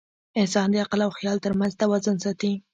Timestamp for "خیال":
1.17-1.37